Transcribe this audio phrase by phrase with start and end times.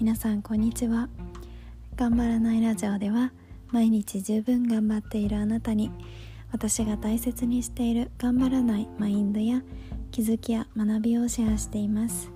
[0.00, 1.10] 皆さんこんにちは。
[1.94, 3.32] 頑張らないラジオでは
[3.70, 5.90] 毎日十分頑張っているあなたに
[6.50, 9.60] 私が大切にしている頑張らないマインドや
[10.10, 12.32] 気づきや学びをシェアしています。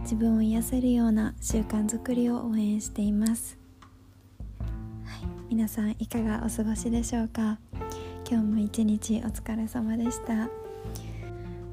[0.00, 3.56] 自分を癒せるような習慣づくりを応援しています。
[4.58, 7.60] はい皆さんいかがお過ごしでしょうか？
[8.28, 10.48] 今日も一日お疲れ様でした。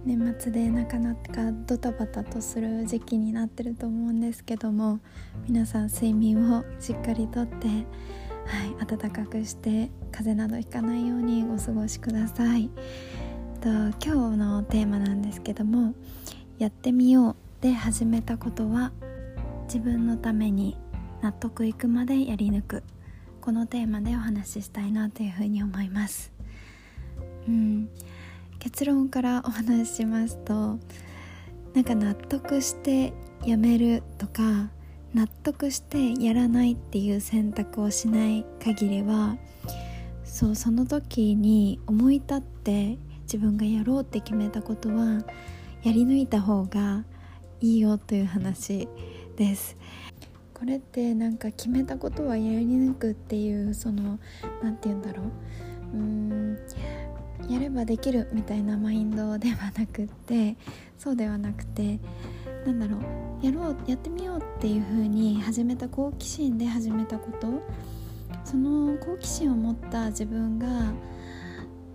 [0.08, 5.02] 年末でなかなかドタバタとする時期になってると思うんですけども
[5.50, 12.70] 皆さん睡眠をしっかりとって、はい、暖かくして風邪などひかないようにお過ごしください。
[13.60, 15.94] と今日のテーマなんですけども
[16.58, 18.94] 「やってみよう」で始めたことは
[19.66, 20.78] 自分のために
[21.22, 22.84] 納得いくまでやり抜く。
[23.42, 26.32] このテーマでお話ししたいなというふうに思います。
[27.48, 27.90] うん。
[28.60, 30.80] 結論からお話ししますと
[31.74, 33.14] なんか納得して
[33.46, 34.70] やめるとか
[35.14, 39.38] 納得してやらないっていう選択をしない限りは
[40.24, 45.24] そうその時に思い立って自分がやろうって決めたことは
[45.84, 47.06] やり抜いた方が
[47.62, 48.88] いいよという話
[49.36, 49.78] です。
[50.54, 54.20] これってなんか決めたことはやり抜くっていうその
[54.64, 55.26] 何て言うんだろう。
[55.94, 56.58] うーん
[57.50, 60.58] やればできるみたいなマインドではなくって
[60.98, 62.00] そうではなくて
[62.66, 62.98] なんだろ
[63.42, 67.48] うやろうやってみようっていう風に始めた好奇心で始めたこと。
[68.44, 70.68] その好奇心を持った自分が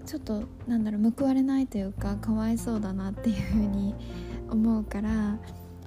[0.04, 3.94] ちょっとなんだろう報われないというかかわいそうだなっていう風に
[4.50, 5.38] 思うから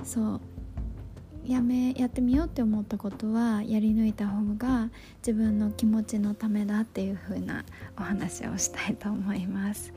[0.04, 0.42] そう。
[1.48, 7.64] やめやってみようって思ったことはやり抜いた方が自分の気持ちのためだっていう風な
[7.98, 9.94] お話をしたいと思います。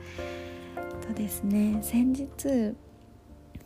[1.07, 2.75] とですね先日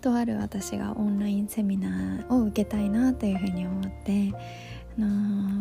[0.02, 4.34] とある私がオンラインセミナーを受けたいなというふうに思って、
[4.98, 5.08] あの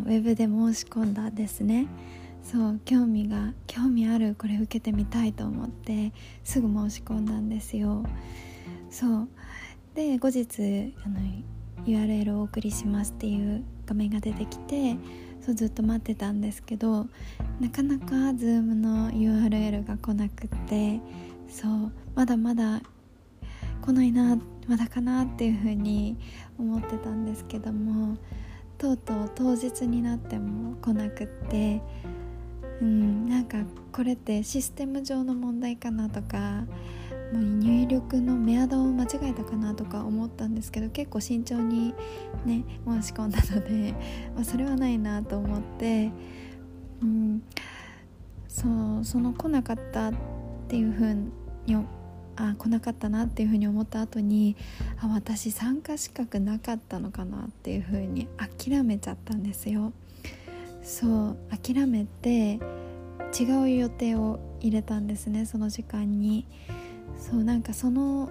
[0.03, 1.87] ー、ウェブで申し込んだですね。
[2.43, 6.11] そう興味が興味あるこれ受けてみたいと思って
[6.43, 8.05] すぐ申し込んだんですよ。
[8.89, 9.27] そう。
[9.95, 11.19] で後日あの
[11.85, 14.97] URL をお送りしますっていう画面が出てきて
[15.41, 17.07] そうずっと待ってたんですけど
[17.59, 20.99] なかなか Zoom の URL が来なくて
[21.49, 22.81] そうまだまだ
[23.81, 26.17] 来ないなまだかなっていうふうに
[26.57, 28.17] 思ってたんですけども
[28.77, 31.81] とうとう当日になっても来なくって
[32.81, 33.57] うんなんか
[33.91, 36.63] これってシステム上の問題かなとか
[37.33, 41.95] もう入力のメアドを間違えたかなとか思ったんですけど結構慎重に
[42.45, 43.95] ね申し込んだので、
[44.35, 46.11] まあ、それはないなと思って、
[47.01, 47.41] うん、
[48.47, 48.67] そ
[48.99, 50.13] うその来なかったっ
[50.67, 51.13] ていうふう
[51.65, 51.75] に
[52.35, 54.55] あ来なかったなっていうふうに思った後に
[55.01, 59.91] あ私参加資格なかったのかなっていうふうに諦めちゃったんですよ
[60.83, 62.59] そう諦めて
[63.39, 66.45] 違う予定を入れたんですねその時間に。
[67.17, 68.29] そうなんかその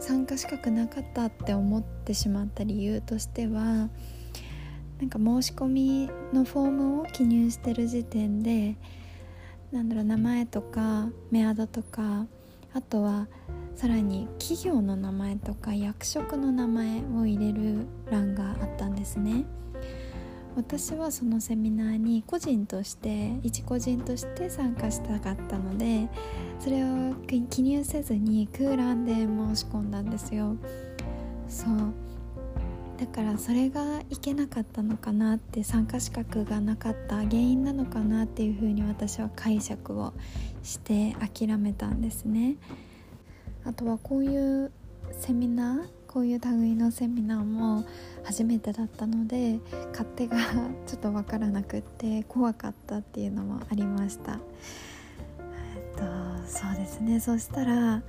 [0.00, 3.88] 参加資格なかったって思ってしまった理由としては
[5.00, 8.76] なんか申し込みのフォームを記入してる時点で
[9.72, 12.26] なんだろう名前とかメアドとか
[12.72, 13.28] あとは
[13.76, 19.44] さらに企業の名前とか役職の名前を入れる欄があったんですね。
[20.56, 26.08] 私はそのセミナーに個人として一個人として参加したかったので
[26.60, 27.14] それを
[27.50, 30.56] 記入せずに空欄で申し込んだんですよ。
[31.48, 31.92] そう。
[32.98, 40.12] だからそれがいけなかったのかなって参加資格がなかった原因なのかなっていうふうに私は解釈を
[40.62, 42.56] して諦めたんですね。
[43.64, 44.70] あとはこういう
[45.10, 47.84] セミナーこういう類のセミナーも
[48.22, 49.58] 初めてだったので
[49.90, 50.36] 勝手が
[50.86, 54.38] ちょっと分からなくって怖かったっていうのもありました。
[55.74, 56.04] えっと
[56.46, 57.18] そうですね。
[57.18, 58.04] そしたら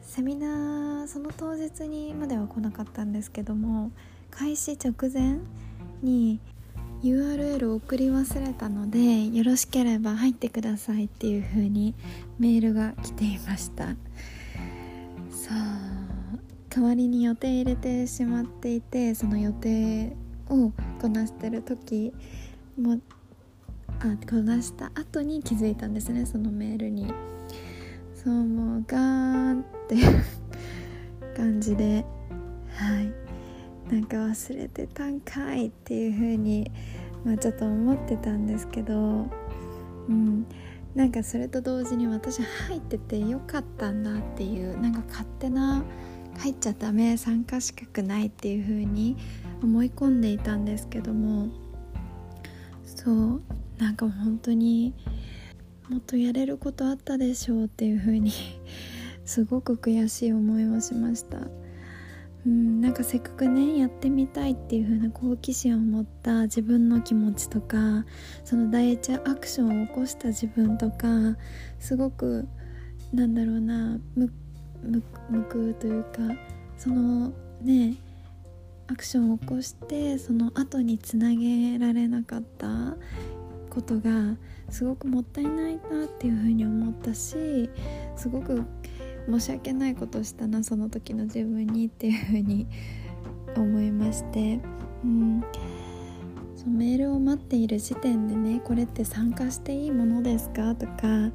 [0.00, 3.90] セミナーその当日にまでは来なかったんですけども
[4.30, 5.40] 開始直前
[6.02, 6.40] に
[7.02, 11.94] URL を送り忘れたのでよろしければ入ってくださいっていう風に
[12.38, 13.88] メールが来ていました。
[15.30, 15.79] さあ
[16.72, 20.16] 代わりに予定入れてしまっていてその予定
[20.48, 22.12] をこなしてる時
[22.80, 23.00] も
[23.98, 27.12] あこなした後に気づいたんですねそのメールに。
[28.14, 30.22] そうもうガーンっていう
[31.36, 32.04] 感じで
[32.74, 33.12] はい。
[33.92, 36.70] なんか忘れてたんかいっていう風に
[37.24, 39.26] まあちょっと思ってたんですけど
[40.08, 40.46] うん。
[40.94, 45.84] なんかそれと同時に私入っててよかったんだっていうなんか勝手な
[46.38, 49.16] 入っちゃダメ参加資格ないっていう風に
[49.62, 51.48] 思い込んでいたんですけども
[52.84, 53.42] そう
[53.78, 54.94] なんか本当に
[55.88, 58.32] もっとやれることあったでしょうっていう風に
[59.24, 61.38] すごく悔しい思いをしました。
[62.46, 68.06] うんなんかせっかくねやってみたいっていう風な好奇心を持った自分の気持ちとか
[68.44, 71.06] その第一アクションを起こした自分とか
[71.78, 72.48] すごく
[73.12, 73.98] なんだろうな
[74.82, 76.20] むむくというか
[76.76, 77.32] その
[77.62, 77.96] ね
[78.88, 82.96] アクションを起こしてその後につなげられなかった
[83.68, 84.36] ことが
[84.68, 87.70] すごくもったいないなっていうふうに思ったし
[88.16, 88.64] すごく
[89.28, 92.66] 申し訳ないことしたなその時の自分にっていうふうに
[93.56, 94.60] 思いまして、
[95.04, 95.44] うん、
[96.56, 100.74] そのメールを待っている時点でねこれって参加していいものですか？
[100.74, 101.30] とか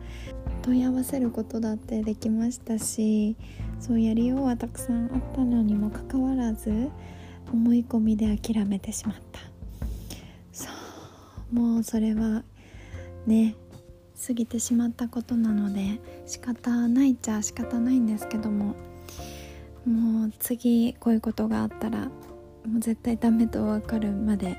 [0.66, 3.36] 問い合わせることだってできましたし
[3.80, 6.90] そうやりようはたくさんあったのにもかかわらず
[7.54, 9.40] 思い込みで諦めてしまった。
[10.52, 10.68] そ
[11.52, 12.44] うもうそれは
[13.28, 13.56] ね
[14.26, 18.76] 過ぎてしまったことなので仕方ないっちゃ仕方ないんですけども
[19.86, 22.06] もう次こういうことがあったら
[22.66, 24.58] もう絶対ダメと分かるまで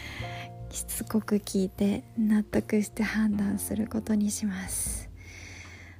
[0.70, 5.13] しつこく聞いて納得して判断することにします。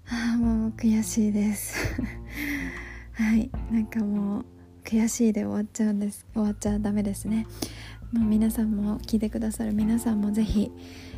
[0.08, 1.76] ああもう悔しいです。
[3.12, 4.44] はいなんかもう
[4.84, 7.46] 悔しいで終わっちゃうんです終わっちゃダメですね。
[8.12, 10.70] もう皆さんも聞いてくださる皆さんもぜひ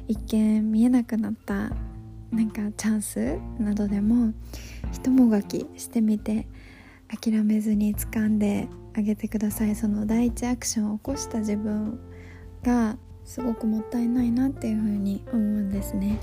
[0.09, 1.73] 一見見えなくなった
[2.31, 4.33] なんかチャンスなどでも
[4.93, 6.47] 一もがきしてみて
[7.09, 9.75] 諦めずに掴んであげてください。
[9.77, 12.01] その第一アクションを起こした自分
[12.63, 16.19] がすごくもったいないなっていうふうに思うんですね。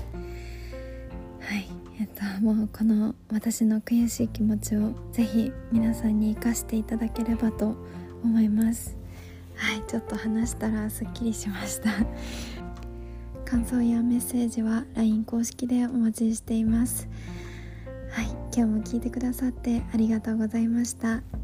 [1.40, 1.83] はい。
[2.00, 7.76] えっともうこの私の悔しい気持ちをぜひ皆さんに生かしていただければと
[8.24, 8.96] 思います。
[9.54, 11.90] はいちょっと話したらすっきりしました。
[13.46, 17.08] 感想やメッセージは LINE 公式でお待ちしています。
[18.10, 21.43] はい今日も聞いてくださってありがとうございました。